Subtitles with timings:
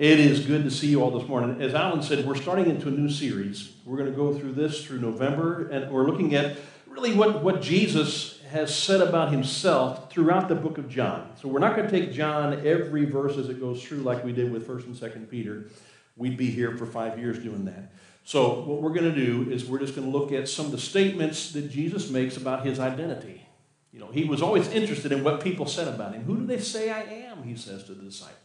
[0.00, 1.60] It is good to see you all this morning.
[1.60, 3.74] As Alan said, we're starting into a new series.
[3.84, 7.60] We're going to go through this through November, and we're looking at really what, what
[7.60, 11.30] Jesus has said about himself throughout the book of John.
[11.38, 14.32] So we're not going to take John every verse as it goes through like we
[14.32, 15.66] did with 1st and 2nd Peter.
[16.16, 17.92] We'd be here for five years doing that.
[18.24, 20.72] So what we're going to do is we're just going to look at some of
[20.72, 23.46] the statements that Jesus makes about his identity.
[23.92, 26.22] You know, he was always interested in what people said about him.
[26.22, 27.42] Who do they say I am?
[27.42, 28.39] He says to the disciples.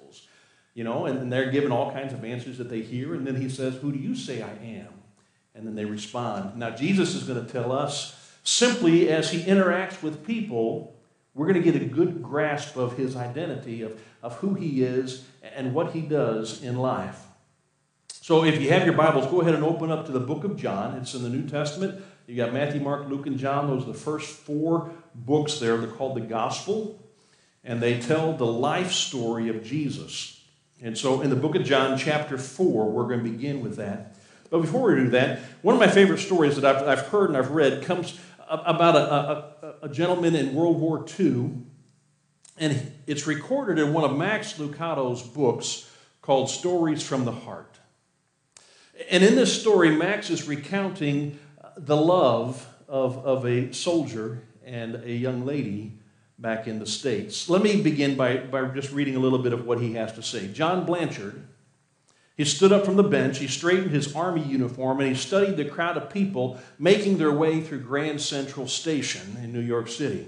[0.76, 3.38] You know, and, and they're given all kinds of answers that they hear, and then
[3.38, 4.90] he says, Who do you say I am?
[5.56, 6.58] And then they respond.
[6.58, 10.94] Now, Jesus is going to tell us simply as he interacts with people,
[11.34, 15.24] we're going to get a good grasp of his identity, of, of who he is,
[15.56, 17.24] and what he does in life.
[18.10, 20.58] So, if you have your Bibles, go ahead and open up to the book of
[20.58, 20.98] John.
[20.98, 22.04] It's in the New Testament.
[22.28, 23.68] You got Matthew, Mark, Luke, and John.
[23.68, 25.78] Those are the first four books there.
[25.78, 27.00] They're called the Gospel,
[27.64, 30.35] and they tell the life story of Jesus.
[30.82, 34.16] And so in the book of John, chapter 4, we're going to begin with that.
[34.50, 37.38] But before we do that, one of my favorite stories that I've, I've heard and
[37.38, 41.52] I've read comes about a, a, a gentleman in World War II.
[42.58, 45.90] And it's recorded in one of Max Lucado's books
[46.22, 47.80] called Stories from the Heart.
[49.10, 51.38] And in this story, Max is recounting
[51.78, 56.00] the love of, of a soldier and a young lady
[56.38, 57.50] back in the States.
[57.50, 60.22] Let me begin by, by just reading a little bit of what he has to
[60.22, 60.48] say.
[60.48, 61.48] John Blanchard,
[62.36, 65.66] he stood up from the bench, he straightened his army uniform, and he studied the
[65.66, 70.28] crowd of people making their way through Grand Central Station in New York City.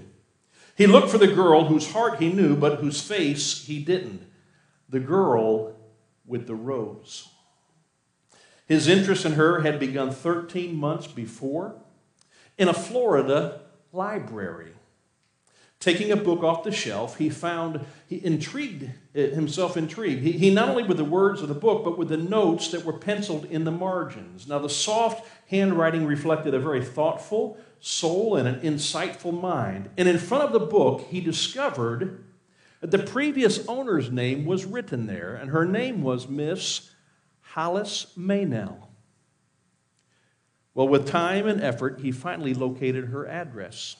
[0.74, 4.22] He looked for the girl whose heart he knew, but whose face he didn't.
[4.88, 5.76] The girl
[6.24, 7.28] with the rose.
[8.66, 11.74] His interest in her had begun 13 months before
[12.56, 13.62] in a Florida
[13.92, 14.72] library.
[15.80, 20.22] Taking a book off the shelf, he found, he intrigued, uh, himself intrigued.
[20.24, 22.84] He, he not only with the words of the book, but with the notes that
[22.84, 24.48] were penciled in the margins.
[24.48, 29.88] Now, the soft handwriting reflected a very thoughtful soul and an insightful mind.
[29.96, 32.24] And in front of the book, he discovered
[32.80, 36.90] that the previous owner's name was written there, and her name was Miss
[37.40, 38.88] Hollis Maynell.
[40.74, 43.96] Well, with time and effort, he finally located her address.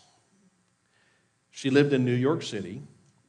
[1.58, 2.82] She lived in New York City,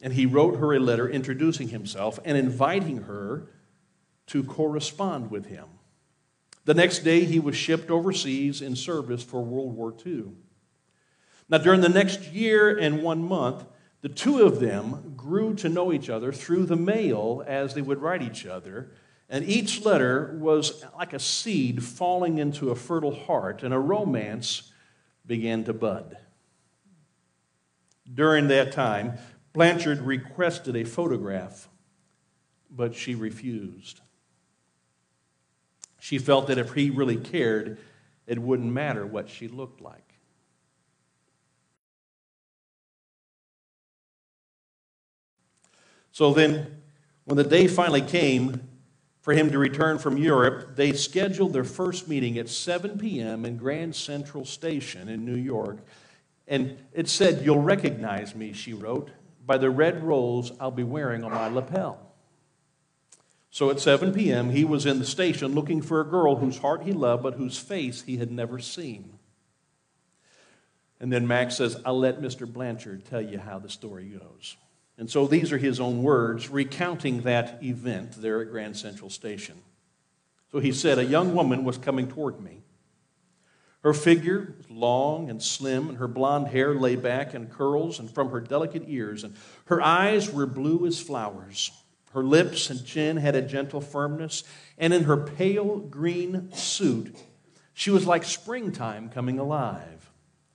[0.03, 3.49] and he wrote her a letter introducing himself and inviting her
[4.27, 5.65] to correspond with him.
[6.65, 10.25] The next day, he was shipped overseas in service for World War II.
[11.49, 13.65] Now, during the next year and one month,
[14.01, 17.97] the two of them grew to know each other through the mail as they would
[17.99, 18.91] write each other.
[19.27, 24.71] And each letter was like a seed falling into a fertile heart, and a romance
[25.25, 26.15] began to bud.
[28.13, 29.17] During that time,
[29.53, 31.67] Blanchard requested a photograph,
[32.69, 34.01] but she refused.
[35.99, 37.77] She felt that if he really cared,
[38.25, 40.13] it wouldn't matter what she looked like.
[46.11, 46.81] So then,
[47.25, 48.67] when the day finally came
[49.21, 53.45] for him to return from Europe, they scheduled their first meeting at 7 p.m.
[53.45, 55.79] in Grand Central Station in New York
[56.49, 59.11] and it said, You'll recognize me, she wrote,
[59.45, 61.99] by the red rose I'll be wearing on my lapel.
[63.51, 66.83] So at 7 p.m., he was in the station looking for a girl whose heart
[66.83, 69.17] he loved, but whose face he had never seen.
[70.99, 72.51] And then Max says, I'll let Mr.
[72.51, 74.57] Blanchard tell you how the story goes.
[74.97, 79.55] And so these are his own words recounting that event there at Grand Central Station.
[80.51, 82.63] So he said, A young woman was coming toward me.
[83.81, 88.11] Her figure was long and slim, and her blonde hair lay back in curls and
[88.11, 89.35] from her delicate ears, and
[89.65, 91.71] her eyes were blue as flowers.
[92.13, 94.43] Her lips and chin had a gentle firmness,
[94.77, 97.15] and in her pale green suit,
[97.73, 100.11] she was like springtime coming alive.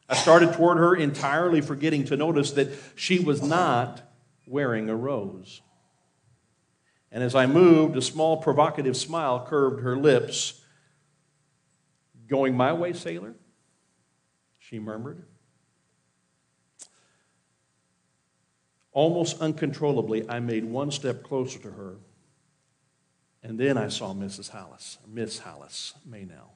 [0.08, 4.02] I started toward her entirely forgetting to notice that she was not
[4.46, 5.62] wearing a rose.
[7.10, 10.60] And as I moved, a small provocative smile curved her lips.
[12.28, 13.34] Going my way, sailor?
[14.58, 15.24] She murmured.
[18.92, 21.96] Almost uncontrollably, I made one step closer to her,
[23.42, 24.50] and then I saw Mrs.
[24.50, 26.52] Hollis, Miss Hollis Maynell.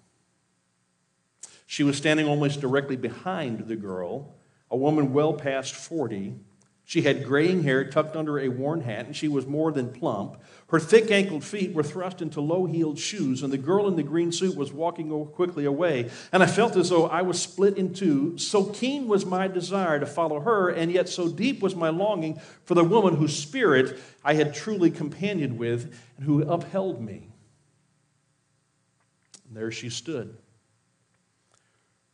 [1.66, 4.36] She was standing almost directly behind the girl,
[4.70, 6.36] a woman well past 40.
[6.88, 10.38] She had graying hair tucked under a worn hat, and she was more than plump.
[10.70, 14.02] Her thick ankled feet were thrust into low heeled shoes, and the girl in the
[14.02, 16.08] green suit was walking quickly away.
[16.32, 18.38] And I felt as though I was split in two.
[18.38, 22.40] So keen was my desire to follow her, and yet so deep was my longing
[22.64, 27.28] for the woman whose spirit I had truly companioned with and who upheld me.
[29.46, 30.38] And there she stood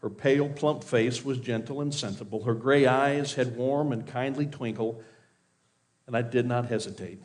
[0.04, 2.44] her pale, plump face was gentle and sensible.
[2.44, 5.02] Her gray eyes had warm and kindly twinkle,
[6.06, 7.22] and I did not hesitate.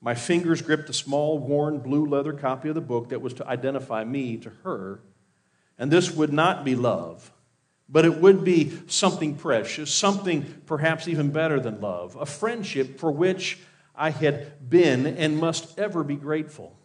[0.00, 3.46] My fingers gripped a small, worn blue leather copy of the book that was to
[3.46, 5.00] identify me to her.
[5.78, 7.30] And this would not be love,
[7.88, 13.12] but it would be something precious, something perhaps even better than love, a friendship for
[13.12, 13.60] which
[13.94, 16.76] I had been and must ever be grateful.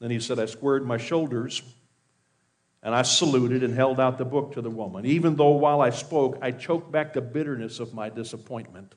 [0.00, 1.60] Then he said, I squared my shoulders
[2.84, 5.88] and I saluted and held out the book to the woman, even though while I
[5.88, 8.94] spoke, I choked back the bitterness of my disappointment.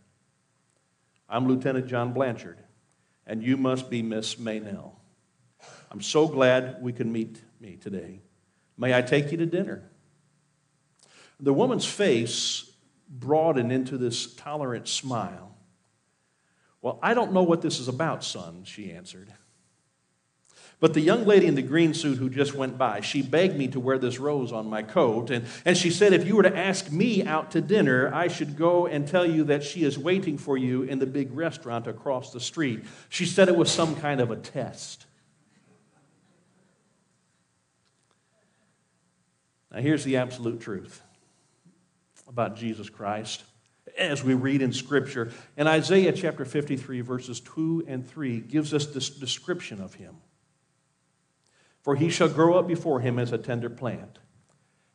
[1.29, 2.59] I'm Lieutenant John Blanchard,
[3.25, 4.91] and you must be Miss Maynell.
[5.89, 8.19] I'm so glad we can meet me today.
[8.77, 9.89] May I take you to dinner?
[11.39, 12.69] The woman's face
[13.09, 15.55] broadened into this tolerant smile.
[16.81, 19.31] Well, I don't know what this is about, son, she answered.
[20.79, 23.67] But the young lady in the green suit who just went by, she begged me
[23.69, 25.31] to wear this rose on my coat.
[25.31, 28.55] And, and she said, if you were to ask me out to dinner, I should
[28.55, 32.31] go and tell you that she is waiting for you in the big restaurant across
[32.31, 32.83] the street.
[33.09, 35.07] She said it was some kind of a test.
[39.71, 41.01] Now, here's the absolute truth
[42.27, 43.43] about Jesus Christ
[43.97, 45.31] as we read in Scripture.
[45.57, 50.17] And Isaiah chapter 53, verses 2 and 3 gives us this description of him.
[51.87, 54.19] For he shall grow up before him as a tender plant,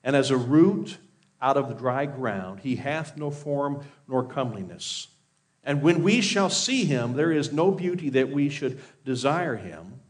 [0.04, 0.98] and as a root
[1.40, 2.60] out of the dry ground.
[2.60, 5.08] He hath no form nor comeliness.
[5.64, 10.00] And when we shall see him, there is no beauty that we should desire him.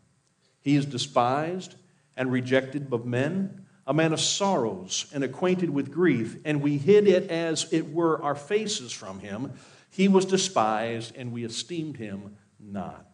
[0.61, 1.76] He is despised
[2.17, 7.06] and rejected of men, a man of sorrows and acquainted with grief, and we hid
[7.06, 9.52] it as it were our faces from him.
[9.88, 13.12] He was despised, and we esteemed him not.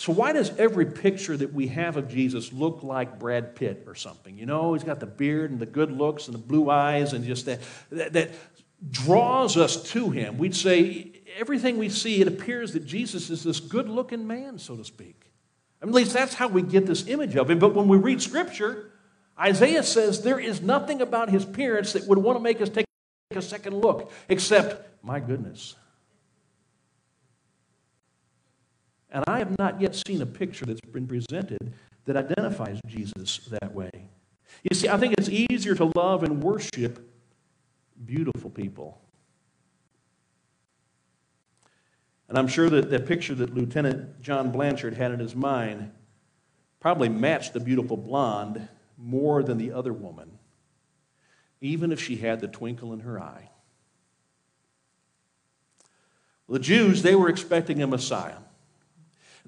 [0.00, 3.94] So, why does every picture that we have of Jesus look like Brad Pitt or
[3.94, 4.38] something?
[4.38, 7.22] You know, he's got the beard and the good looks and the blue eyes and
[7.22, 7.60] just that,
[7.90, 8.30] that, that
[8.90, 10.38] draws us to him.
[10.38, 14.74] We'd say everything we see, it appears that Jesus is this good looking man, so
[14.74, 15.30] to speak.
[15.82, 17.58] at least that's how we get this image of him.
[17.58, 18.92] But when we read Scripture,
[19.38, 22.86] Isaiah says there is nothing about his appearance that would want to make us take
[23.36, 25.76] a second look, except, my goodness,
[29.10, 31.74] And I have not yet seen a picture that's been presented
[32.04, 33.90] that identifies Jesus that way.
[34.62, 37.06] You see, I think it's easier to love and worship
[38.04, 39.00] beautiful people.
[42.28, 45.90] And I'm sure that the picture that Lieutenant John Blanchard had in his mind
[46.78, 50.38] probably matched the beautiful blonde more than the other woman,
[51.60, 53.50] even if she had the twinkle in her eye.
[56.48, 58.38] The Jews, they were expecting a Messiah.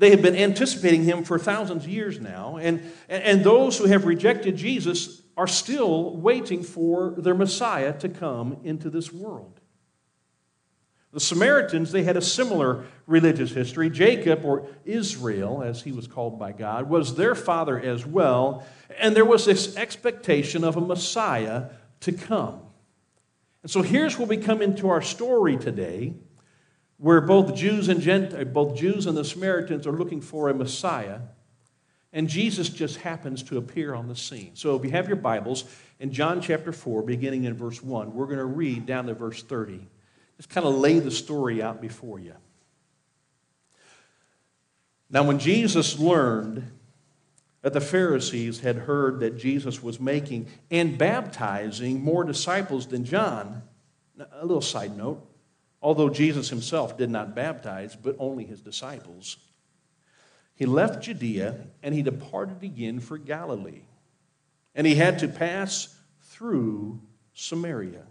[0.03, 2.57] They have been anticipating him for thousands of years now.
[2.57, 8.57] And, and those who have rejected Jesus are still waiting for their Messiah to come
[8.65, 9.61] into this world.
[11.13, 13.91] The Samaritans, they had a similar religious history.
[13.91, 18.67] Jacob, or Israel, as he was called by God, was their father as well.
[18.99, 21.67] And there was this expectation of a Messiah
[22.01, 22.61] to come.
[23.63, 26.15] And so here's where we come into our story today
[27.03, 30.55] where both Jews and Gent- uh, both Jews and the Samaritans are looking for a
[30.55, 31.19] Messiah,
[32.13, 34.53] and Jesus just happens to appear on the scene.
[34.55, 35.65] So if you have your Bibles,
[35.99, 39.43] in John chapter 4, beginning in verse 1, we're going to read down to verse
[39.43, 39.81] 30.
[40.37, 42.35] Just kind of lay the story out before you.
[45.11, 46.71] Now, when Jesus learned
[47.63, 53.63] that the Pharisees had heard that Jesus was making and baptizing more disciples than John,
[54.17, 55.27] a little side note
[55.83, 59.37] although Jesus himself did not baptize, but only his disciples.
[60.55, 63.83] He left Judea and he departed again for Galilee.
[64.75, 67.01] And he had to pass through
[67.35, 68.05] Samaria.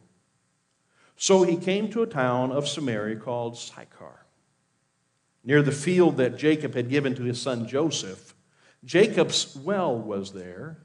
[1.15, 4.25] So he came to a town of Samaria called Sychar,
[5.43, 8.35] near the field that Jacob had given to his son Joseph.
[8.83, 10.79] Jacob's well was there.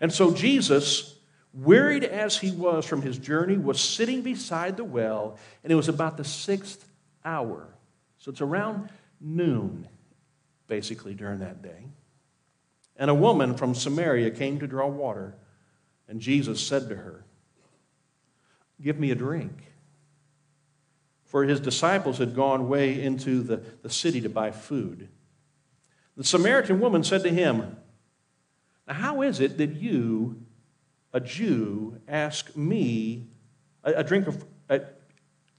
[0.00, 1.16] And so Jesus
[1.54, 5.88] wearied as he was from his journey, was sitting beside the well, and it was
[5.88, 6.86] about the sixth
[7.24, 7.68] hour.
[8.18, 8.88] So it's around
[9.20, 9.88] noon,
[10.66, 11.86] basically, during that day.
[12.96, 15.34] And a woman from Samaria came to draw water,
[16.08, 17.24] and Jesus said to her,
[18.80, 19.52] Give me a drink.
[21.24, 25.08] For his disciples had gone way into the, the city to buy food.
[26.16, 27.76] The Samaritan woman said to him,
[28.86, 30.43] Now, how is it that you,
[31.14, 33.28] a Jew, ask me
[33.82, 34.44] a, a drink of.
[34.68, 34.82] A,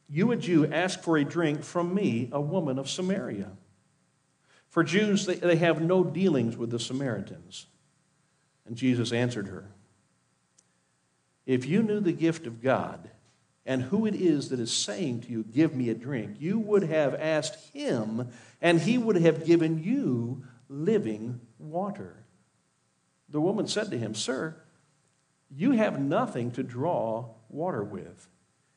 [0.08, 3.52] you, a Jew, ask for a drink from me, a woman of Samaria?
[4.70, 7.66] For Jews, they, they have no dealings with the Samaritans.
[8.68, 9.72] And Jesus answered her,
[11.46, 13.10] If you knew the gift of God,
[13.66, 16.84] and who it is that is saying to you, Give me a drink, you would
[16.84, 18.30] have asked him,
[18.62, 22.26] and he would have given you living water.
[23.30, 24.56] The woman said to him, Sir,
[25.56, 28.28] you have nothing to draw water with,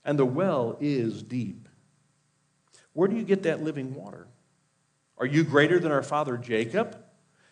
[0.04, 1.68] and the well is deep.
[2.92, 4.28] Where do you get that living water?
[5.18, 6.96] Are you greater than our father Jacob?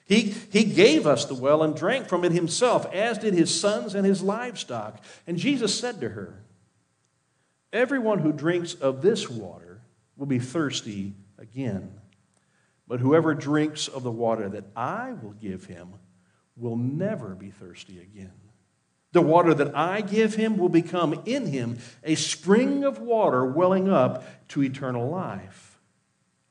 [0.04, 3.96] He, he gave us the well and drank from it himself, as did his sons
[3.96, 5.02] and his livestock.
[5.26, 6.44] And Jesus said to her,
[7.72, 9.82] Everyone who drinks of this water
[10.16, 12.00] will be thirsty again.
[12.86, 15.88] But whoever drinks of the water that I will give him
[16.56, 18.45] will never be thirsty again.
[19.12, 23.88] The water that I give him will become in him a spring of water welling
[23.88, 25.78] up to eternal life.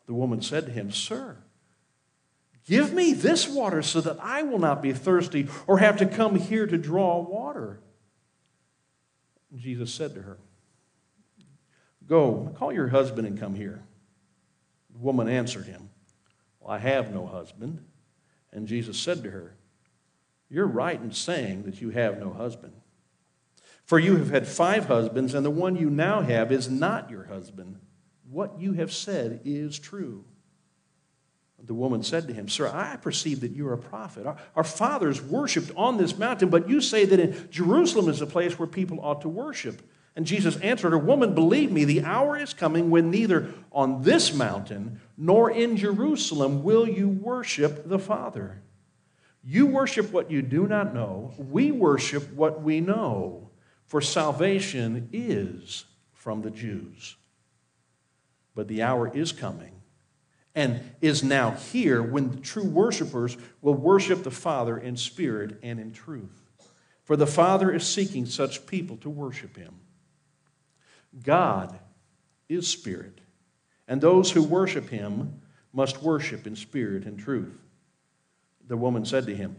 [0.07, 1.37] The woman said to him, Sir,
[2.67, 6.35] give me this water so that I will not be thirsty or have to come
[6.35, 7.79] here to draw water.
[9.55, 10.37] Jesus said to her,
[12.07, 13.83] Go, call your husband and come here.
[14.91, 15.89] The woman answered him,
[16.59, 17.83] Well, I have no husband.
[18.51, 19.54] And Jesus said to her,
[20.55, 22.71] You're right in saying that you have no husband.
[23.83, 27.25] For you have had five husbands, and the one you now have is not your
[27.25, 27.77] husband.
[28.31, 30.23] What you have said is true.
[31.61, 34.25] The woman said to him, Sir, I perceive that you are a prophet.
[34.25, 38.25] Our, our, fathers worshipped on this mountain, but you say that in Jerusalem is a
[38.25, 39.81] place where people ought to worship.
[40.15, 44.33] And Jesus answered her, Woman, believe me, the hour is coming when neither on this
[44.33, 48.61] mountain nor in Jerusalem will you worship the Father.
[49.47, 51.33] You worship what you do not know.
[51.37, 53.51] We worship what we know,
[53.85, 57.15] for salvation is from the Jews.
[58.55, 59.73] But the hour is coming
[60.55, 65.79] and is now here when the true worshipers will worship the Father in spirit and
[65.79, 66.41] in truth.
[67.03, 69.75] For the Father is seeking such people to worship him.
[71.21, 71.77] God
[72.49, 73.21] is spirit,
[73.87, 77.64] and those who worship him must worship in spirit and truth.
[78.67, 79.57] The woman said to him,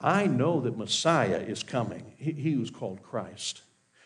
[0.00, 3.62] I know that Messiah is coming, he, who's called Christ.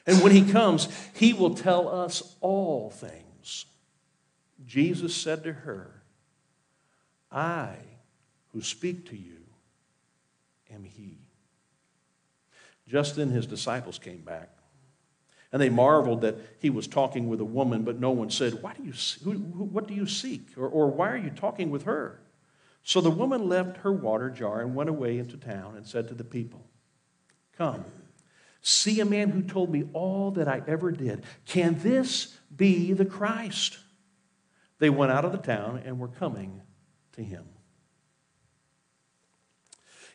[0.07, 3.67] And when he comes, he will tell us all things.
[4.65, 6.03] Jesus said to her,
[7.31, 7.75] I
[8.53, 9.43] who speak to you
[10.73, 11.19] am he.
[12.87, 14.51] Just then his disciples came back.
[15.53, 18.75] And they marveled that he was talking with a woman, but no one said, Why
[18.75, 18.93] do you,
[19.25, 20.47] who, who, What do you seek?
[20.57, 22.21] Or, or why are you talking with her?
[22.83, 26.15] So the woman left her water jar and went away into town and said to
[26.15, 26.65] the people,
[27.57, 27.85] Come,
[28.63, 31.25] see a man who told me all that I ever did.
[31.45, 33.79] Can this be the Christ?
[34.79, 36.63] They went out of the town and were coming
[37.13, 37.45] to him.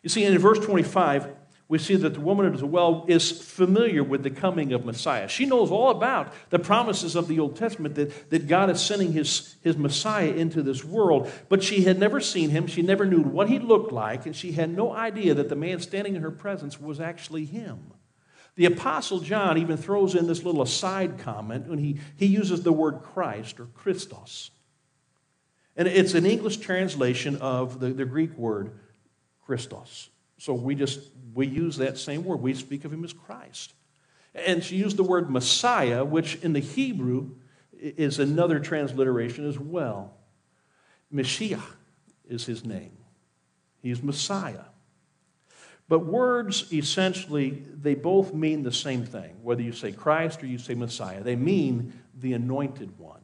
[0.02, 1.30] You see, in verse 25,
[1.70, 5.28] we see that the woman at the well is familiar with the coming of Messiah.
[5.28, 9.14] She knows all about the promises of the Old Testament that, that God is sending
[9.14, 12.68] his, his Messiah into this world, but she had never seen him.
[12.68, 15.80] She never knew what he looked like, and she had no idea that the man
[15.80, 17.94] standing in her presence was actually him.
[18.56, 22.74] The Apostle John even throws in this little aside comment when he, he uses the
[22.74, 24.52] word Christ or Christos.
[25.76, 28.78] And it's an English translation of the, the Greek word
[29.46, 30.10] Christos.
[30.44, 31.00] So we just
[31.34, 32.42] we use that same word.
[32.42, 33.74] We speak of him as Christ.
[34.36, 37.30] And she used the word Messiah, which in the Hebrew
[37.80, 40.18] is another transliteration as well.
[41.14, 41.64] Mashiach
[42.28, 42.92] is his name.
[43.82, 44.66] He's Messiah.
[45.88, 50.58] But words essentially, they both mean the same thing, whether you say Christ or you
[50.58, 51.24] say Messiah.
[51.24, 53.22] They mean the anointed one.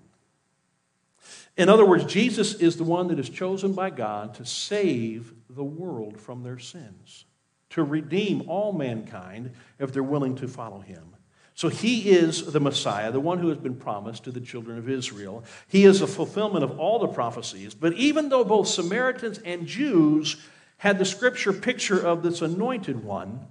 [1.57, 5.63] In other words, Jesus is the one that is chosen by God to save the
[5.63, 7.25] world from their sins
[7.71, 11.15] to redeem all mankind if they're willing to follow him.
[11.53, 14.89] So he is the Messiah, the one who has been promised to the children of
[14.89, 15.43] Israel.
[15.67, 17.73] He is a fulfillment of all the prophecies.
[17.73, 20.37] But even though both Samaritans and Jews
[20.77, 23.45] had the scripture picture of this anointed one,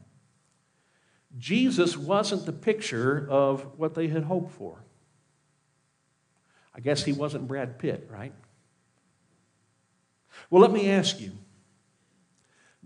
[1.37, 4.83] Jesus wasn't the picture of what they had hoped for.
[6.75, 8.33] I guess he wasn't Brad Pitt, right?
[10.49, 11.33] Well, let me ask you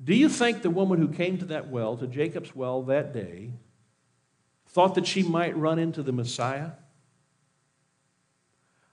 [0.03, 3.53] do you think the woman who came to that well, to Jacob's well that day,
[4.69, 6.73] thought that she might run into the Messiah?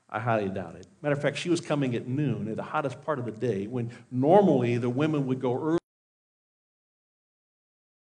[0.10, 0.88] I highly doubt it.
[1.02, 3.68] Matter of fact, she was coming at noon, at the hottest part of the day,
[3.68, 5.78] when normally the women would go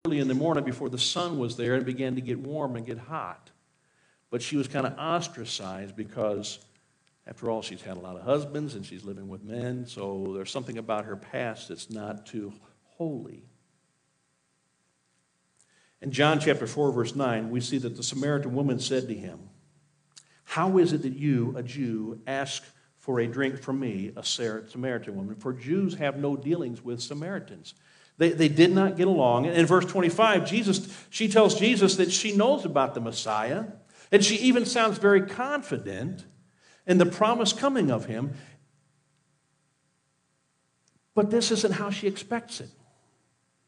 [0.06, 2.86] early in the morning before the sun was there and began to get warm and
[2.86, 3.52] get hot.
[4.30, 6.60] But she was kind of ostracized because,
[7.26, 10.52] after all, she's had a lot of husbands and she's living with men, so there's
[10.52, 12.54] something about her past that's not too
[12.98, 13.44] holy.
[16.02, 19.40] In John chapter 4, verse 9, we see that the Samaritan woman said to him,
[20.44, 22.64] How is it that you, a Jew, ask
[22.98, 25.36] for a drink from me, a Samaritan woman?
[25.36, 27.74] For Jews have no dealings with Samaritans.
[28.18, 29.46] They, they did not get along.
[29.46, 33.66] And in verse 25, Jesus, she tells Jesus that she knows about the Messiah,
[34.12, 36.26] and she even sounds very confident
[36.86, 38.34] in the promise coming of him.
[41.14, 42.70] But this isn't how she expects it.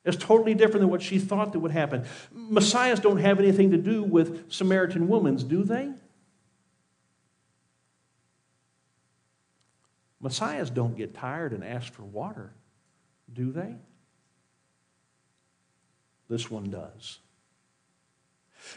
[0.10, 2.06] It's totally different than what she thought that would happen.
[2.34, 5.92] Messiahs don't have anything to do with Samaritan women, do they?
[10.22, 12.52] Messiahs don't get tired and ask for water,
[13.32, 13.76] do they?
[16.28, 17.20] This one does.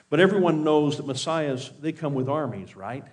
[0.09, 3.05] But everyone knows that Messiahs, they come with armies, right?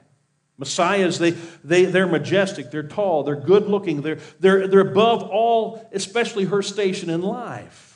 [0.57, 1.31] Messiahs, they,
[1.63, 6.61] they, they're majestic, they're tall, they're good looking, they're, they're, they're above all, especially her
[6.61, 7.88] station in life.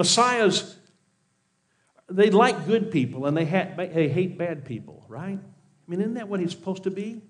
[0.00, 0.78] Messiahs,
[2.08, 5.38] they like good people and they, ha- they hate bad people, right?
[5.38, 7.20] I mean, isn't that what he's supposed to be?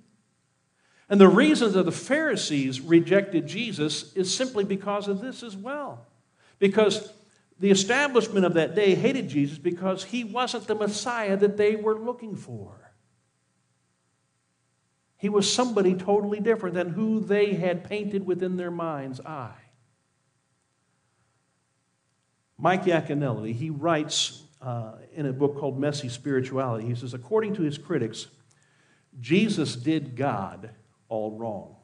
[1.09, 6.07] And the reason that the Pharisees rejected Jesus is simply because of this as well.
[6.61, 7.12] Because
[7.59, 11.99] the establishment of that day hated Jesus because he wasn't the Messiah that they were
[11.99, 12.93] looking for.
[15.17, 19.70] He was somebody totally different than who they had painted within their mind's eye.
[22.61, 27.62] Mike Yaconelli, he writes uh, in a book called Messy Spirituality, he says, according to
[27.62, 28.26] his critics,
[29.19, 30.71] Jesus did God
[31.09, 31.76] all wrong.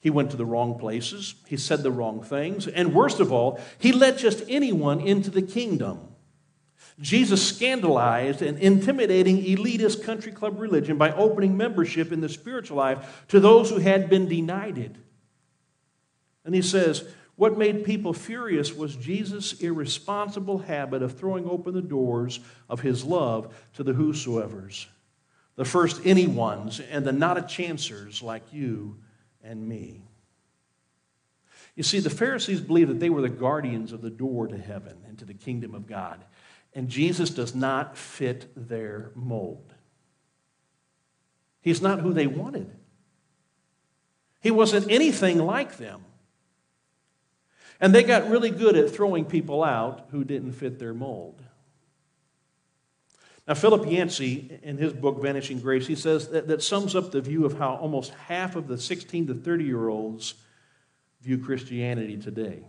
[0.00, 3.60] He went to the wrong places, he said the wrong things, and worst of all,
[3.78, 6.00] he let just anyone into the kingdom.
[7.00, 13.24] Jesus scandalized an intimidating elitist country club religion by opening membership in the spiritual life
[13.28, 14.94] to those who had been denied it.
[16.44, 17.04] And he says,
[17.36, 23.04] what made people furious was Jesus' irresponsible habit of throwing open the doors of his
[23.04, 24.86] love to the whosoever's,
[25.56, 28.98] the first anyone's, and the not a chancers like you
[29.42, 30.02] and me.
[31.74, 34.98] You see, the Pharisees believed that they were the guardians of the door to heaven
[35.08, 36.22] and to the kingdom of God,
[36.74, 39.72] and Jesus does not fit their mold.
[41.62, 42.70] He's not who they wanted.
[44.40, 46.04] He wasn't anything like them.
[47.82, 51.42] And they got really good at throwing people out who didn't fit their mold.
[53.48, 57.20] Now, Philip Yancey, in his book Vanishing Grace, he says that, that sums up the
[57.20, 60.34] view of how almost half of the 16 to 30 year olds
[61.22, 62.62] view Christianity today.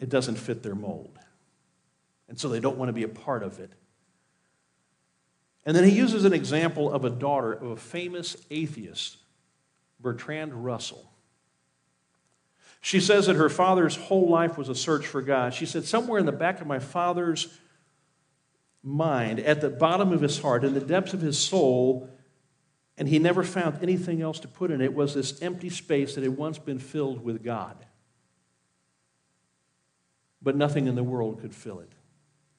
[0.00, 1.20] It doesn't fit their mold.
[2.28, 3.70] And so they don't want to be a part of it.
[5.64, 9.18] And then he uses an example of a daughter of a famous atheist,
[10.00, 11.12] Bertrand Russell.
[12.86, 15.52] She says that her father's whole life was a search for God.
[15.52, 17.58] She said, Somewhere in the back of my father's
[18.80, 22.08] mind, at the bottom of his heart, in the depths of his soul,
[22.96, 26.22] and he never found anything else to put in it, was this empty space that
[26.22, 27.76] had once been filled with God.
[30.40, 31.90] But nothing in the world could fill it,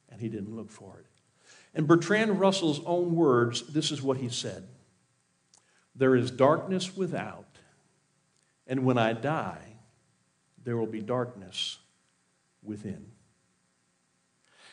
[0.10, 1.06] and he didn't look for it.
[1.74, 4.68] In Bertrand Russell's own words, this is what he said
[5.96, 7.60] There is darkness without,
[8.68, 9.67] and when I die,
[10.68, 11.78] there will be darkness
[12.62, 13.06] within.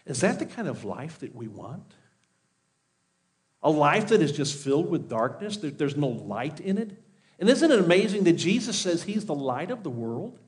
[0.07, 1.95] Is that the kind of life that we want?
[3.63, 7.01] A life that is just filled with darkness, that there's no light in it?
[7.39, 10.41] And isn't it amazing that Jesus says he's the light of the world?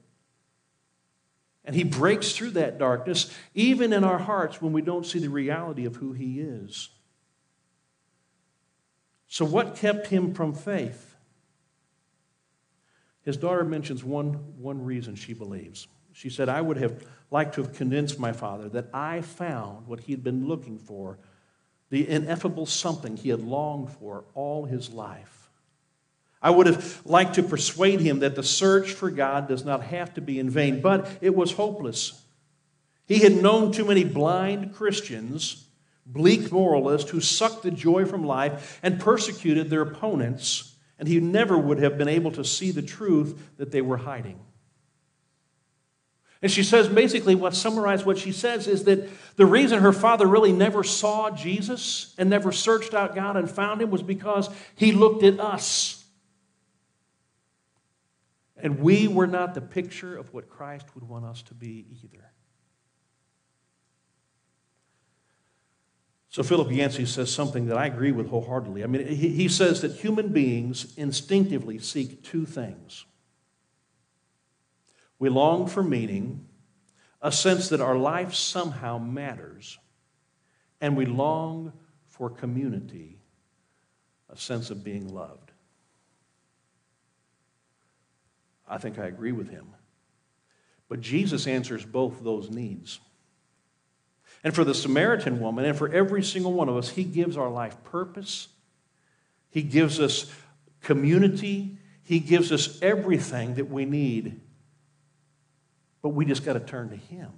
[1.64, 5.28] And he breaks through that darkness, even in our hearts when we don't see the
[5.28, 6.88] reality of who he is.
[9.28, 11.15] So, what kept him from faith?
[13.26, 15.88] His daughter mentions one, one reason she believes.
[16.12, 20.00] She said, I would have liked to have convinced my father that I found what
[20.00, 21.18] he had been looking for,
[21.90, 25.50] the ineffable something he had longed for all his life.
[26.40, 30.14] I would have liked to persuade him that the search for God does not have
[30.14, 32.22] to be in vain, but it was hopeless.
[33.06, 35.66] He had known too many blind Christians,
[36.06, 41.58] bleak moralists, who sucked the joy from life and persecuted their opponents and he never
[41.58, 44.40] would have been able to see the truth that they were hiding.
[46.42, 50.26] And she says basically what summarized what she says is that the reason her father
[50.26, 54.92] really never saw Jesus and never searched out God and found him was because he
[54.92, 56.04] looked at us.
[58.56, 62.30] And we were not the picture of what Christ would want us to be either.
[66.36, 68.84] So Philip Yancey says something that I agree with wholeheartedly.
[68.84, 73.06] I mean, he, says that human beings instinctively seek two things
[75.18, 76.46] we long for meaning,
[77.22, 79.78] a sense that our life somehow matters,
[80.78, 81.72] and we long
[82.04, 83.16] for community,
[84.28, 85.52] a sense of being loved.
[88.68, 89.68] I think I agree with him.
[90.90, 93.00] But Jesus answers both those needs.
[94.46, 97.50] And for the Samaritan woman, and for every single one of us, He gives our
[97.50, 98.46] life purpose.
[99.50, 100.32] He gives us
[100.82, 101.78] community.
[102.04, 104.40] He gives us everything that we need
[106.06, 107.32] but we just got to turn to Him.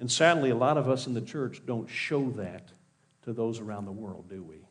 [0.00, 2.72] And sadly, a lot of us in the church don't show that
[3.22, 4.66] to those around the world, do we?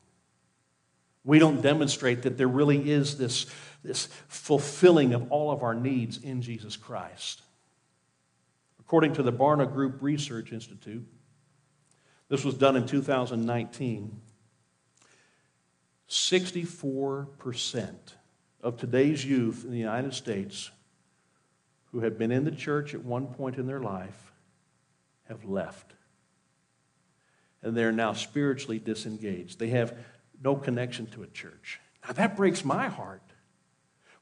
[1.23, 3.45] We don't demonstrate that there really is this,
[3.81, 7.43] this fulfilling of all of our needs in Jesus Christ.
[8.91, 11.07] According to the Barna Group Research Institute,
[12.27, 14.19] this was done in 2019,
[16.09, 17.95] 64%
[18.61, 20.71] of today's youth in the United States
[21.93, 24.33] who have been in the church at one point in their life
[25.29, 25.93] have left.
[27.63, 29.57] And they're now spiritually disengaged.
[29.57, 29.97] They have
[30.43, 31.79] no connection to a church.
[32.05, 33.23] Now that breaks my heart.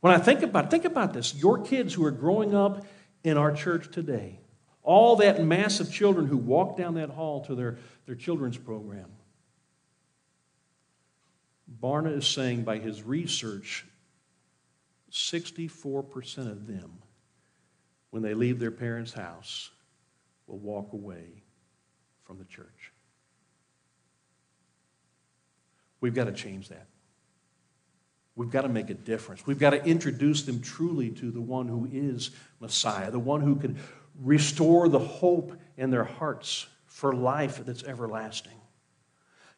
[0.02, 1.34] When I think about think about this.
[1.34, 2.86] Your kids who are growing up
[3.24, 4.42] in our church today,
[4.90, 9.06] all that mass of children who walk down that hall to their, their children's program.
[11.80, 13.86] Barna is saying by his research,
[15.12, 17.04] 64% of them
[18.10, 19.70] when they leave their parents' house,
[20.48, 21.44] will walk away
[22.24, 22.92] from the church.
[26.02, 26.88] We've got to change that.
[28.36, 29.46] We've got to make a difference.
[29.46, 33.56] We've got to introduce them truly to the one who is Messiah, the one who
[33.58, 33.78] can
[34.22, 38.60] restore the hope in their hearts for life that's everlasting.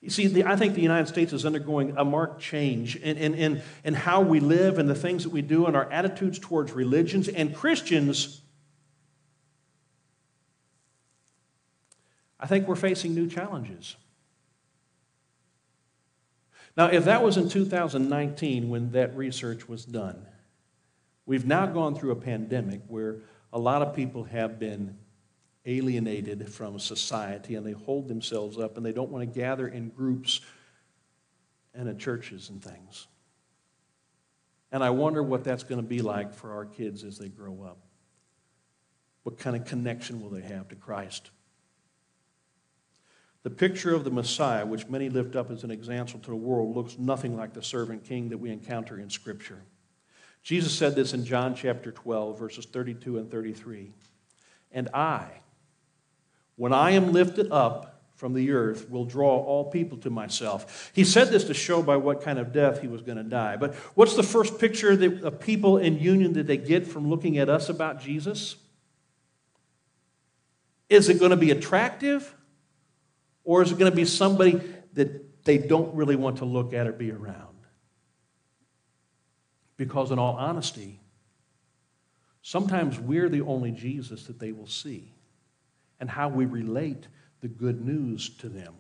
[0.02, 3.36] You see, the, I think the United States is undergoing a marked change in, in,
[3.36, 6.71] in, in how we live and the things that we do and our attitudes towards
[6.71, 7.28] religions.
[7.28, 8.41] And Christians,
[12.39, 13.95] I think we're facing new challenges.
[16.76, 20.26] Now, if that was in 2019 when that research was done,
[21.28, 23.17] we've now gone through a pandemic where
[23.54, 24.98] a lot of people have been
[25.66, 29.90] alienated from society and they hold themselves up and they don't want to gather in
[29.90, 30.42] groups
[31.74, 33.08] and at churches and things.
[34.72, 37.64] And I wonder what that's going to be like for our kids as they grow
[37.64, 37.78] up.
[39.24, 41.30] What kind of connection will they have to Christ?
[43.44, 46.76] The picture of the Messiah, which many lift up as an example to the world,
[46.76, 49.64] looks nothing like the servant king that we encounter in Scripture.
[50.43, 53.91] Jesus said this in John chapter 12, verses 32 and 33.
[54.71, 55.27] And I,
[56.56, 60.91] when I am lifted up from the earth, will draw all people to myself.
[60.93, 63.58] He said this to show by what kind of death he was going to die.
[63.58, 67.38] But what's the first picture that of people in union that they get from looking
[67.38, 68.56] at us about Jesus?
[70.89, 72.36] Is it going to be attractive?
[73.43, 74.62] Or is it going to be somebody
[74.93, 77.51] that they don't really want to look at or be around?
[79.82, 81.00] Because, in all honesty,
[82.44, 85.12] sometimes we're the only Jesus that they will see
[86.00, 87.08] and how we relate
[87.39, 88.76] the good news to them.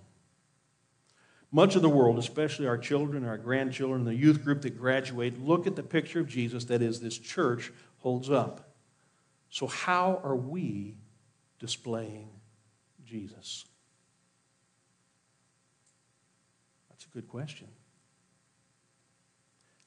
[1.51, 5.65] Much of the world, especially our children, our grandchildren, the youth group that graduate, look
[5.65, 8.69] at the picture of Jesus that is this church holds up.
[9.49, 10.99] So, how are we
[11.57, 12.29] displaying
[13.03, 13.65] Jesus?
[16.91, 17.69] That's a good question.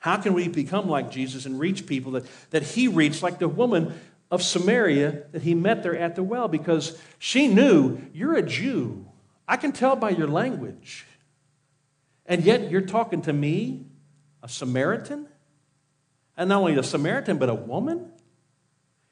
[0.04, 3.48] How can we become like Jesus and reach people that, that he reached, like the
[3.48, 3.98] woman
[4.30, 9.06] of Samaria that he met there at the well because she knew you're a Jew.
[9.48, 11.06] I can tell by your language.
[12.26, 13.86] And yet you're talking to me,
[14.42, 15.26] a Samaritan?
[16.36, 18.12] And not only a Samaritan, but a woman?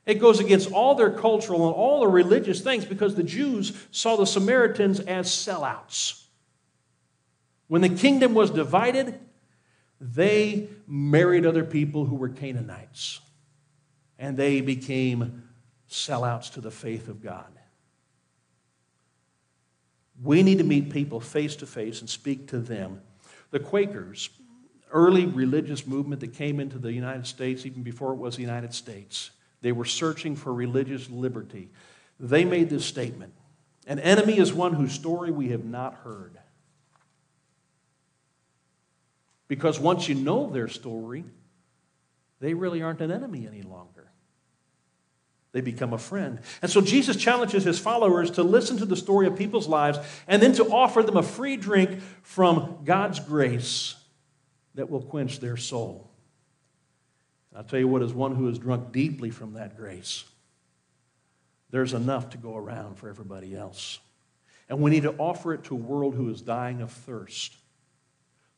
[0.04, 4.16] It goes against all their cultural and all the religious things because the Jews saw
[4.16, 6.22] the Samaritans as sellouts.
[7.68, 9.18] When the kingdom was divided,
[10.02, 13.20] they married other people who were Canaanites
[14.18, 15.44] and they became
[15.88, 17.46] sellouts to the faith of God.
[20.20, 23.00] We need to meet people face to face and speak to them.
[23.52, 24.30] The Quakers,
[24.90, 28.74] early religious movement that came into the United States, even before it was the United
[28.74, 31.70] States, They were searching for religious liberty.
[32.18, 33.34] They made this statement
[33.86, 36.38] An enemy is one whose story we have not heard.
[39.52, 41.24] Because once you know their story,
[42.40, 44.10] they really aren't an enemy any longer.
[45.52, 46.40] They become a friend.
[46.62, 50.40] And so Jesus challenges his followers to listen to the story of people's lives and
[50.40, 53.94] then to offer them a free drink from God's grace
[54.74, 56.10] that will quench their soul.
[57.54, 60.24] I'll tell you what, as one who has drunk deeply from that grace,
[61.68, 63.98] there's enough to go around for everybody else.
[64.70, 67.54] And we need to offer it to a world who is dying of thirst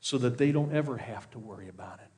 [0.04, 2.10] so that they don't ever have to worry about it.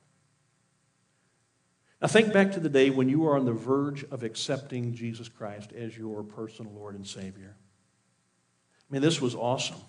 [2.01, 5.29] Now, think back to the day when you were on the verge of accepting Jesus
[5.29, 7.55] Christ as your personal Lord and Savior.
[7.55, 9.79] I mean, this was awesome.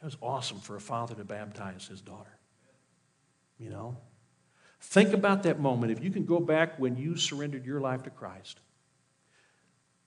[0.00, 2.38] It was awesome for a father to baptize his daughter.
[3.58, 3.96] You know?
[4.80, 5.90] Think about that moment.
[5.90, 8.60] If you can go back when you surrendered your life to Christ,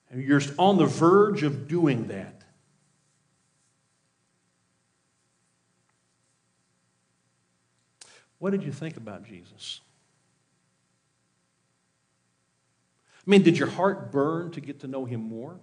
[0.10, 2.39] and you're on the verge of doing that.
[8.40, 9.82] What did you think about Jesus?
[13.16, 15.60] I mean, did your heart burn to get to know him more?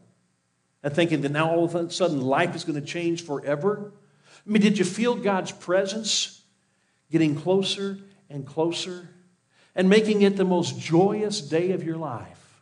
[0.83, 3.93] And thinking that now all of a sudden life is going to change forever?
[4.47, 6.43] I mean, did you feel God's presence
[7.11, 7.99] getting closer
[8.31, 9.09] and closer
[9.75, 12.61] and making it the most joyous day of your life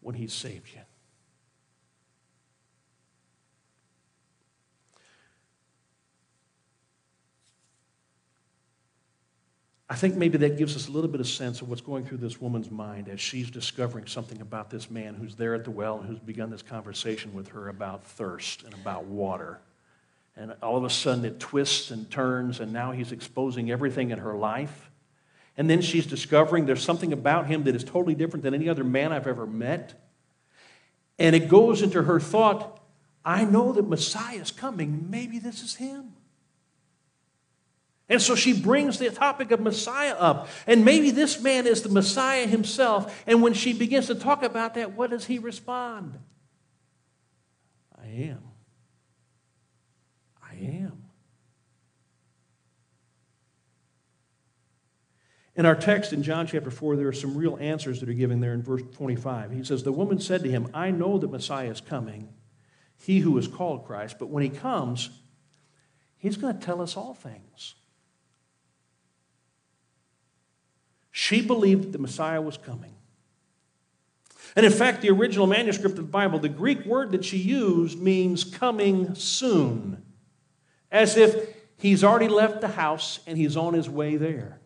[0.00, 0.80] when He saved you?
[9.92, 12.16] I think maybe that gives us a little bit of sense of what's going through
[12.16, 15.98] this woman's mind as she's discovering something about this man who's there at the well
[15.98, 19.60] and who's begun this conversation with her about thirst and about water.
[20.34, 24.18] And all of a sudden it twists and turns, and now he's exposing everything in
[24.20, 24.90] her life.
[25.58, 28.84] And then she's discovering there's something about him that is totally different than any other
[28.84, 29.92] man I've ever met.
[31.18, 32.80] And it goes into her thought
[33.26, 35.08] I know that Messiah is coming.
[35.10, 36.14] Maybe this is him.
[38.12, 40.48] And so she brings the topic of Messiah up.
[40.66, 43.24] And maybe this man is the Messiah himself.
[43.26, 46.18] And when she begins to talk about that, what does he respond?
[47.98, 48.42] I am.
[50.42, 51.04] I am.
[55.56, 58.40] In our text in John chapter 4, there are some real answers that are given
[58.40, 59.52] there in verse 25.
[59.52, 62.28] He says, The woman said to him, I know that Messiah is coming,
[62.98, 65.08] he who is called Christ, but when he comes,
[66.18, 67.76] he's going to tell us all things.
[71.12, 72.94] She believed that the Messiah was coming.
[74.56, 77.98] And in fact, the original manuscript of the Bible, the Greek word that she used
[78.00, 80.02] means coming soon,
[80.90, 84.58] as if he's already left the house and he's on his way there.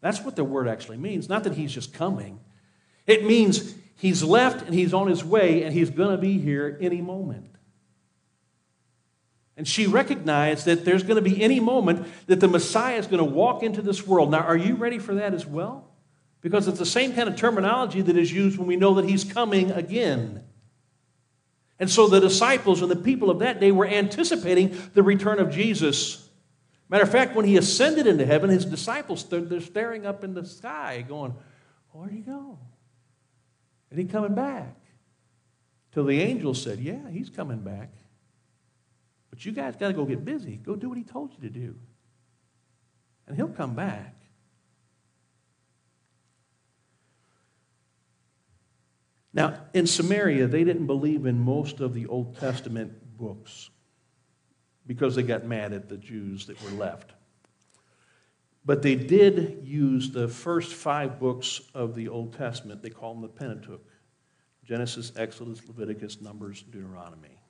[0.00, 1.28] That's what the word actually means.
[1.28, 2.40] Not that he's just coming,
[3.06, 6.78] it means he's left and he's on his way and he's going to be here
[6.80, 7.51] any moment.
[9.62, 13.24] And she recognized that there's going to be any moment that the Messiah is going
[13.24, 14.32] to walk into this world.
[14.32, 15.88] Now, are you ready for that as well?
[16.40, 19.22] Because it's the same kind of terminology that is used when we know that he's
[19.22, 20.42] coming again.
[21.78, 25.52] And so the disciples and the people of that day were anticipating the return of
[25.52, 26.28] Jesus.
[26.88, 30.44] Matter of fact, when he ascended into heaven, his disciples there staring up in the
[30.44, 31.36] sky, going,
[31.92, 32.58] Where'd he go?
[33.92, 34.74] Is he coming back?
[35.92, 37.92] Till the angel said, Yeah, he's coming back.
[39.32, 40.56] But you guys got to go get busy.
[40.56, 41.74] Go do what he told you to do.
[43.26, 44.14] And he'll come back.
[49.32, 53.70] Now, in Samaria, they didn't believe in most of the Old Testament books
[54.86, 57.12] because they got mad at the Jews that were left.
[58.66, 62.82] But they did use the first five books of the Old Testament.
[62.82, 63.80] They call them the Pentateuch
[64.62, 67.41] Genesis, Exodus, Leviticus, Numbers, Deuteronomy.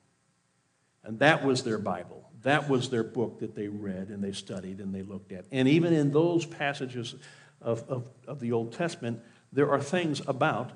[1.03, 2.29] And that was their Bible.
[2.43, 5.45] That was their book that they read and they studied and they looked at.
[5.51, 7.15] And even in those passages
[7.61, 10.71] of, of, of the Old Testament, there are things about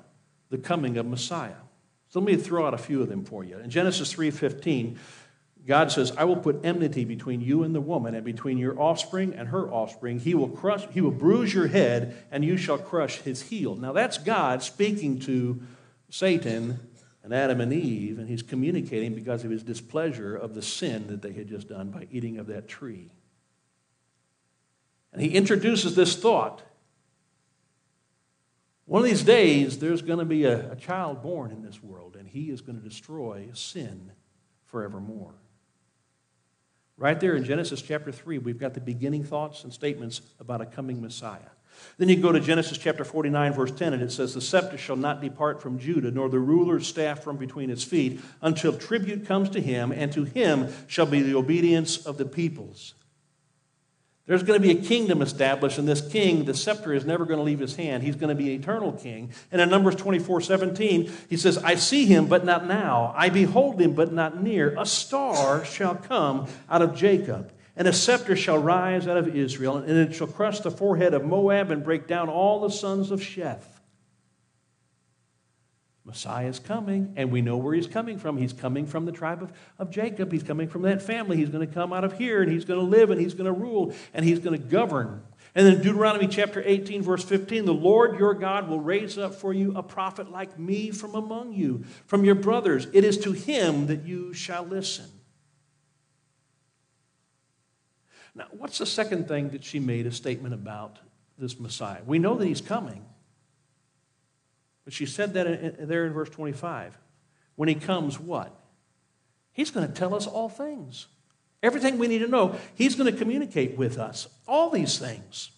[0.50, 1.56] the coming of Messiah.
[2.08, 3.58] So let me throw out a few of them for you.
[3.58, 4.96] In Genesis 3:15,
[5.66, 9.34] God says, I will put enmity between you and the woman, and between your offspring
[9.34, 10.18] and her offspring.
[10.18, 13.76] He will crush, he will bruise your head, and you shall crush his heel.
[13.76, 15.60] Now that's God speaking to
[16.08, 16.80] Satan
[17.28, 21.20] and Adam and Eve, and he's communicating because of his displeasure of the sin that
[21.20, 23.10] they had just done by eating of that tree.
[25.12, 26.62] And he introduces this thought.
[28.86, 32.16] One of these days, there's going to be a, a child born in this world,
[32.16, 34.12] and he is going to destroy sin
[34.64, 35.34] forevermore.
[36.96, 40.66] Right there in Genesis chapter 3, we've got the beginning thoughts and statements about a
[40.66, 41.50] coming Messiah.
[41.98, 44.96] Then you go to Genesis chapter 49, verse 10, and it says, The scepter shall
[44.96, 49.50] not depart from Judah, nor the ruler's staff from between his feet, until tribute comes
[49.50, 52.94] to him, and to him shall be the obedience of the peoples.
[54.28, 57.38] There's going to be a kingdom established, and this king, the scepter, is never going
[57.38, 58.02] to leave his hand.
[58.02, 59.32] He's going to be an eternal king.
[59.50, 63.14] And in Numbers 24 17, he says, I see him, but not now.
[63.16, 64.78] I behold him, but not near.
[64.78, 69.76] A star shall come out of Jacob, and a scepter shall rise out of Israel,
[69.76, 73.20] and it shall crush the forehead of Moab and break down all the sons of
[73.20, 73.62] Sheth.
[76.04, 78.36] Messiah is coming, and we know where he's coming from.
[78.36, 80.32] He's coming from the tribe of, of Jacob.
[80.32, 81.36] He's coming from that family.
[81.36, 83.46] He's going to come out of here, and he's going to live, and he's going
[83.46, 85.22] to rule, and he's going to govern.
[85.54, 89.52] And then Deuteronomy chapter 18, verse 15 the Lord your God will raise up for
[89.52, 92.88] you a prophet like me from among you, from your brothers.
[92.92, 95.06] It is to him that you shall listen.
[98.38, 101.00] Now, what's the second thing that she made a statement about
[101.36, 101.98] this Messiah?
[102.06, 103.04] We know that he's coming.
[104.84, 106.96] But she said that there in verse 25.
[107.56, 108.54] When he comes, what?
[109.52, 111.08] He's going to tell us all things.
[111.64, 114.28] Everything we need to know, he's going to communicate with us.
[114.46, 115.50] All these things.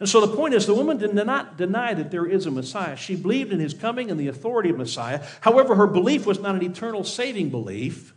[0.00, 2.96] And so the point is, the woman did not deny that there is a Messiah.
[2.96, 5.22] She believed in his coming and the authority of Messiah.
[5.42, 8.14] However, her belief was not an eternal saving belief,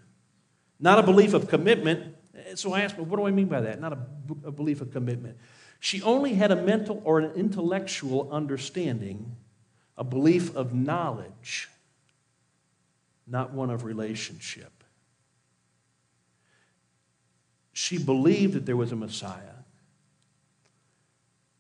[0.80, 2.14] not a belief of commitment.
[2.53, 3.81] So I asked, her, what do I mean by that?
[3.81, 3.97] Not a,
[4.45, 5.38] a belief a commitment.
[5.79, 9.36] She only had a mental or an intellectual understanding
[9.97, 11.69] a belief of knowledge,
[13.25, 14.84] not one of relationship.
[17.71, 19.55] She believed that there was a Messiah,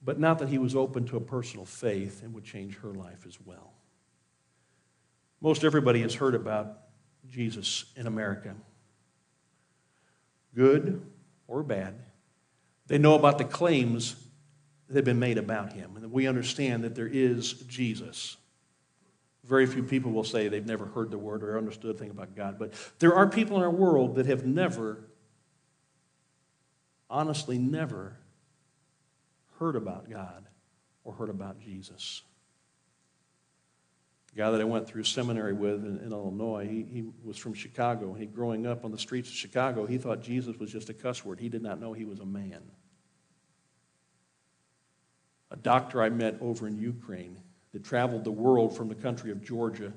[0.01, 3.25] but not that he was open to a personal faith and would change her life
[3.27, 3.73] as well.
[5.41, 6.77] Most everybody has heard about
[7.29, 8.55] Jesus in America,
[10.55, 11.05] good
[11.47, 11.95] or bad.
[12.87, 14.15] They know about the claims
[14.87, 18.37] that have been made about him, and we understand that there is Jesus.
[19.43, 22.35] Very few people will say they've never heard the word or understood a thing about
[22.35, 25.05] God, but there are people in our world that have never,
[27.09, 28.17] honestly, never
[29.59, 30.45] heard about God
[31.03, 32.21] or heard about Jesus.
[34.35, 37.53] The guy that I went through seminary with in, in Illinois, he, he was from
[37.53, 38.13] Chicago.
[38.13, 41.25] He, growing up on the streets of Chicago, he thought Jesus was just a cuss
[41.25, 41.39] word.
[41.39, 42.61] He did not know he was a man
[45.55, 47.37] a doctor I met over in Ukraine
[47.71, 49.93] that traveled the world from the country of Georgia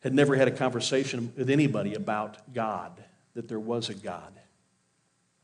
[0.00, 4.32] had never had a conversation with anybody about God, that there was a God,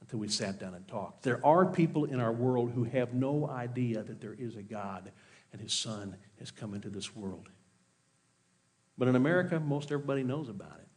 [0.00, 1.22] until we sat down and talked.
[1.22, 5.12] There are people in our world who have no idea that there is a God
[5.52, 7.48] and his son has come into this world.
[8.98, 10.88] But in America, most everybody knows about it.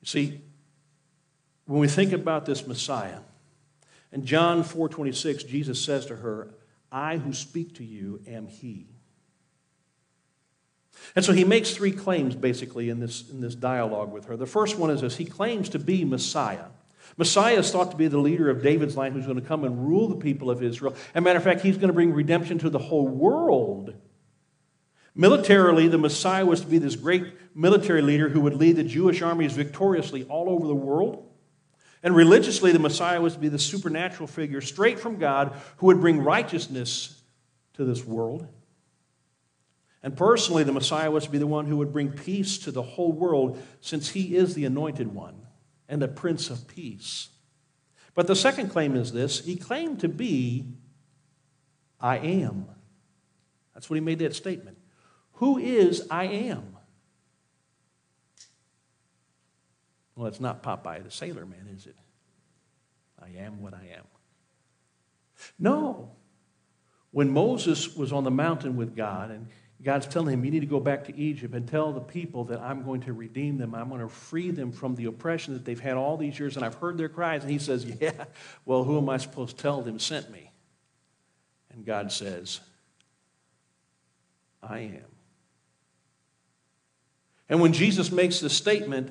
[0.00, 0.40] You see,
[1.66, 3.20] when we think about this Messiah,
[4.10, 6.54] in John 4:26, Jesus says to her,
[6.90, 8.88] I who speak to you am he.
[11.16, 14.36] And so he makes three claims basically in this, in this dialogue with her.
[14.36, 16.66] The first one is this he claims to be Messiah.
[17.16, 19.86] Messiah is thought to be the leader of David's line who's going to come and
[19.86, 20.94] rule the people of Israel.
[20.94, 23.94] As a matter of fact, he's going to bring redemption to the whole world.
[25.14, 29.20] Militarily, the Messiah was to be this great military leader who would lead the Jewish
[29.20, 31.28] armies victoriously all over the world.
[32.02, 36.00] And religiously, the Messiah was to be the supernatural figure straight from God who would
[36.00, 37.22] bring righteousness
[37.74, 38.48] to this world.
[40.02, 42.82] And personally, the Messiah was to be the one who would bring peace to the
[42.82, 45.42] whole world since he is the anointed one
[45.92, 47.28] and the Prince of Peace.
[48.14, 50.64] But the second claim is this he claimed to be,
[52.00, 52.64] I am.
[53.74, 54.78] That's what he made that statement.
[55.34, 56.78] Who is I am?
[60.16, 61.96] Well, it's not Popeye the Sailor Man, is it?
[63.20, 64.04] I am what I am.
[65.58, 66.12] No.
[67.10, 69.48] When Moses was on the mountain with God, and
[69.82, 72.60] God's telling him, You need to go back to Egypt and tell the people that
[72.60, 73.74] I'm going to redeem them.
[73.74, 76.64] I'm going to free them from the oppression that they've had all these years, and
[76.64, 77.42] I've heard their cries.
[77.42, 78.24] And he says, Yeah,
[78.64, 80.52] well, who am I supposed to tell them sent me?
[81.72, 82.60] And God says,
[84.62, 85.04] I am.
[87.48, 89.10] And when Jesus makes this statement,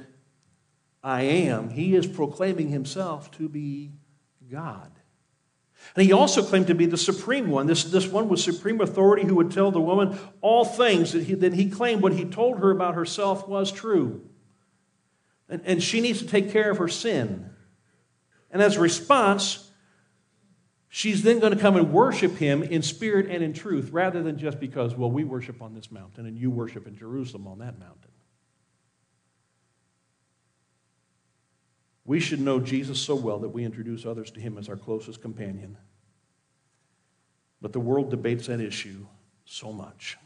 [1.04, 3.92] I am, he is proclaiming himself to be
[4.50, 4.92] God.
[5.96, 7.68] And he also claimed to be the supreme one.
[7.68, 11.34] This, this one with supreme authority who would tell the woman all things that he,
[11.36, 14.22] that he claimed what he told her about herself was true.
[15.50, 17.50] And, and she needs to take care of her sin.
[18.52, 19.70] And as a response,
[20.88, 24.38] she's then going to come and worship him in spirit and in truth rather than
[24.38, 27.80] just because, well, we worship on this mountain and you worship in Jerusalem on that
[27.80, 28.12] mountain.
[32.06, 35.22] We should know Jesus so well that we introduce others to him as our closest
[35.22, 35.78] companion.
[37.62, 39.06] But the world debates that issue
[39.46, 40.18] so much.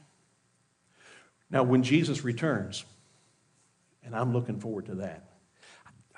[1.50, 2.86] Now, when Jesus returns,
[4.04, 5.30] and I'm looking forward to that,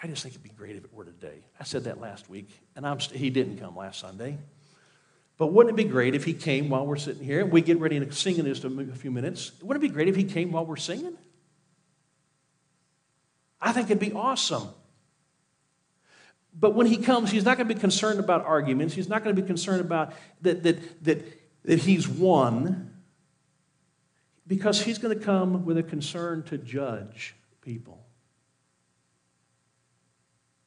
[0.01, 1.43] I just think it'd be great if it were today.
[1.59, 4.37] I said that last week, and I'm st- he didn't come last Sunday.
[5.37, 7.41] But wouldn't it be great if he came while we're sitting here?
[7.41, 9.51] And we get ready to sing in just a few minutes.
[9.61, 11.17] Wouldn't it be great if he came while we're singing?
[13.59, 14.69] I think it'd be awesome.
[16.59, 18.95] But when he comes, he's not going to be concerned about arguments.
[18.95, 22.93] He's not going to be concerned about that, that, that, that he's won,
[24.47, 28.03] because he's going to come with a concern to judge people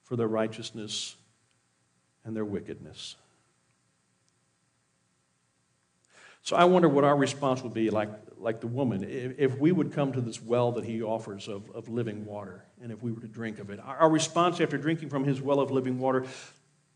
[0.04, 1.16] for their righteousness
[2.24, 3.16] and their wickedness.
[6.42, 8.10] So I wonder what our response would be like,
[8.40, 11.88] like the woman, if, we would come to this well that he offers of, of
[11.88, 13.78] living water, and if we were to drink of it.
[13.80, 16.24] Our response after drinking from his well of living water,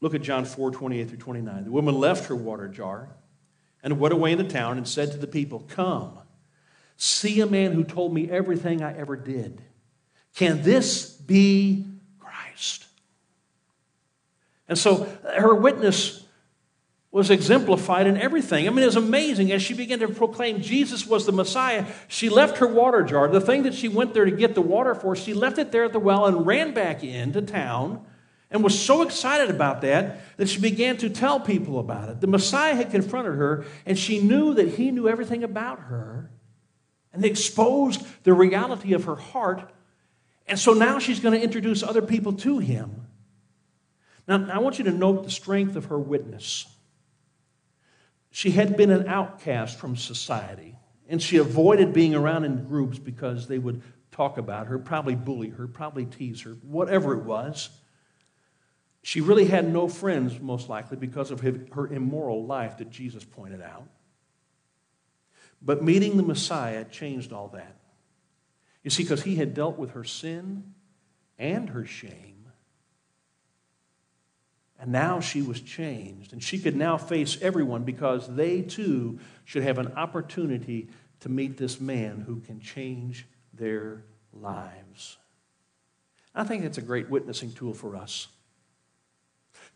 [0.01, 1.65] look at John 4 28 through 29.
[1.65, 3.11] The woman left her water jar
[3.83, 6.19] and went away in the town and said to the people, Come,
[6.97, 9.61] see a man who told me everything I ever did.
[10.35, 11.87] Can this be
[12.19, 12.87] Christ?
[14.67, 15.05] And so
[15.37, 16.24] her witness
[17.15, 18.67] was exemplified in everything.
[18.67, 19.53] I mean, it was amazing.
[19.53, 23.41] As she began to proclaim Jesus was the Messiah, she left her water jar, the
[23.41, 25.93] thing that she went there to get the water for, she left it there at
[25.93, 28.05] the well and ran back into town
[28.51, 32.21] and was so excited about that that she began to tell people about it.
[32.21, 36.33] The Messiah had confronted her, and she knew that he knew everything about her
[37.13, 39.73] and exposed the reality of her heart.
[40.49, 43.07] And so now she's going to introduce other people to him.
[44.27, 46.67] Now, I want you to note the strength of her witness.
[48.35, 50.75] She had been an outcast from society,
[51.09, 53.81] and she avoided being around in groups because they would
[54.11, 57.71] talk about her, probably bully her, probably tease her, whatever it was.
[59.05, 63.63] She really had no friends, most likely, because of her immoral life that Jesus pointed
[63.63, 63.87] out.
[65.63, 67.77] But meeting the Messiah changed all that.
[68.83, 70.75] You see, because he had dealt with her sin
[71.39, 72.34] and her shame
[74.81, 76.33] and now she was changed.
[76.33, 80.89] And she could now face everyone because they too should have an opportunity
[81.21, 85.17] to meet this man who can change their lives.
[86.35, 88.29] I think it's a great witnessing tool for us.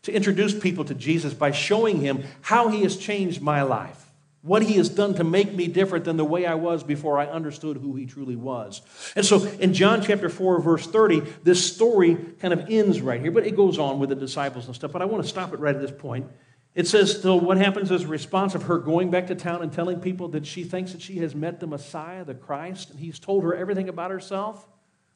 [0.03, 4.08] To introduce people to Jesus by showing him how he has changed my life
[4.41, 7.25] what he has done to make me different than the way I was before I
[7.25, 8.81] understood who he truly was.
[9.15, 13.31] And so in John chapter 4, verse 30, this story kind of ends right here,
[13.31, 14.93] but it goes on with the disciples and stuff.
[14.93, 16.27] But I want to stop it right at this point.
[16.73, 19.73] It says, so what happens as a response of her going back to town and
[19.73, 23.19] telling people that she thinks that she has met the Messiah, the Christ, and he's
[23.19, 24.65] told her everything about herself?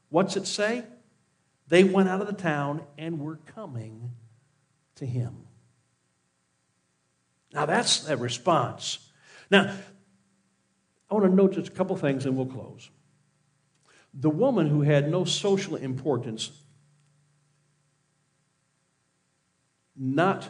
[0.09, 0.83] What's it say?
[1.69, 4.11] They went out of the town and were coming
[4.95, 5.47] to him.
[7.53, 8.99] Now that's a response.
[9.49, 9.75] Now,
[11.09, 12.89] I want to note just a couple things and we'll close.
[14.13, 16.51] The woman who had no social importance,
[19.95, 20.49] not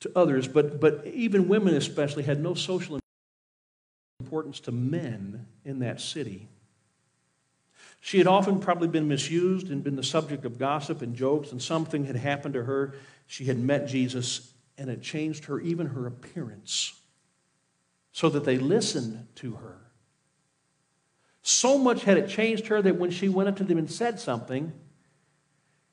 [0.00, 2.98] to others, but, but even women especially, had no social
[4.20, 6.48] importance to men in that city.
[8.00, 11.60] She had often probably been misused and been the subject of gossip and jokes, and
[11.60, 12.94] something had happened to her.
[13.26, 16.99] She had met Jesus, and it changed her, even her appearance
[18.12, 19.78] so that they listened to her.
[21.42, 24.20] So much had it changed her that when she went up to them and said
[24.20, 24.72] something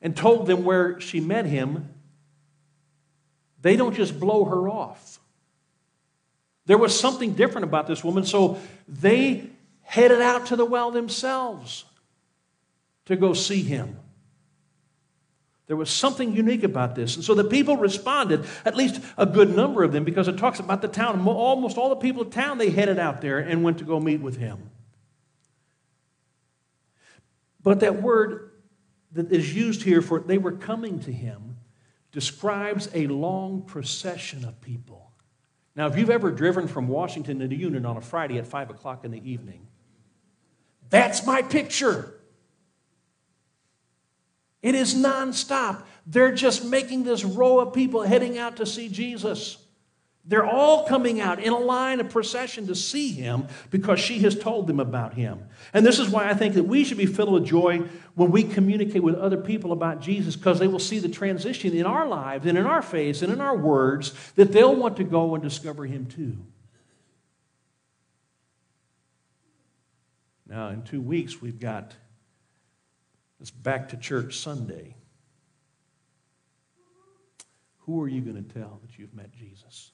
[0.01, 1.89] and told them where she met him,
[3.61, 5.19] they don't just blow her off.
[6.65, 9.49] There was something different about this woman, so they
[9.81, 11.85] headed out to the well themselves
[13.05, 13.97] to go see him.
[15.67, 17.15] There was something unique about this.
[17.15, 20.59] And so the people responded, at least a good number of them, because it talks
[20.59, 21.27] about the town.
[21.27, 24.21] Almost all the people of town, they headed out there and went to go meet
[24.21, 24.69] with him.
[27.61, 28.51] But that word
[29.11, 31.57] that is used here for they were coming to him
[32.13, 35.11] describes a long procession of people.
[35.75, 38.69] Now, if you've ever driven from Washington to the Union on a Friday at 5
[38.69, 39.67] o'clock in the evening,
[40.89, 42.16] that's my picture.
[44.67, 45.83] It is nonstop.
[46.05, 49.55] They're just making this row of people heading out to see Jesus.
[50.25, 54.37] They're all coming out in a line, a procession to see him because she has
[54.37, 55.47] told them about him.
[55.73, 57.83] And this is why I think that we should be filled with joy
[58.15, 61.85] when we communicate with other people about Jesus because they will see the transition in
[61.85, 65.33] our lives and in our face and in our words that they'll want to go
[65.33, 66.35] and discover him too.
[70.45, 71.95] Now, in two weeks, we've got
[73.39, 74.95] it's back to church Sunday.
[77.79, 79.91] who are you going to tell that you've met Jesus?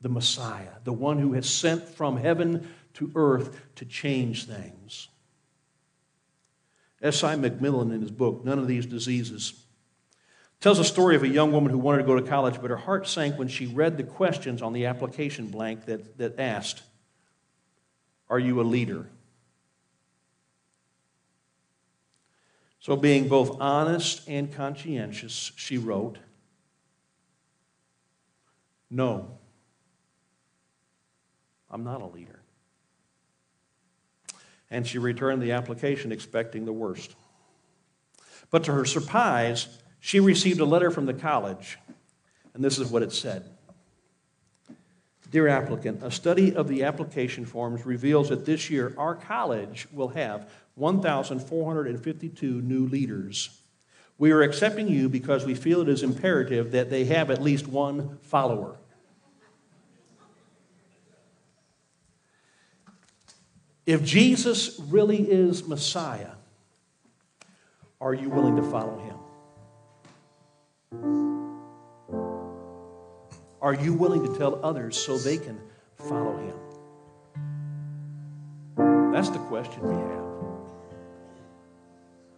[0.00, 5.08] The Messiah, the one who has sent from heaven to earth to change things.
[7.02, 7.34] S.I.
[7.34, 9.52] McMillen, in his book, None of These Diseases,
[10.60, 12.76] tells a story of a young woman who wanted to go to college, but her
[12.76, 16.82] heart sank when she read the questions on the application blank that, that asked,
[18.30, 19.06] Are you a leader?
[22.86, 26.18] So, being both honest and conscientious, she wrote,
[28.88, 29.38] No,
[31.68, 32.42] I'm not a leader.
[34.70, 37.16] And she returned the application expecting the worst.
[38.52, 39.66] But to her surprise,
[39.98, 41.80] she received a letter from the college,
[42.54, 43.50] and this is what it said
[45.32, 50.10] Dear applicant, a study of the application forms reveals that this year our college will
[50.10, 53.60] have 1,452 new leaders.
[54.18, 57.66] We are accepting you because we feel it is imperative that they have at least
[57.66, 58.76] one follower.
[63.84, 66.32] If Jesus really is Messiah,
[68.00, 69.16] are you willing to follow him?
[73.62, 75.60] Are you willing to tell others so they can
[75.96, 76.56] follow him?
[79.12, 80.25] That's the question we have.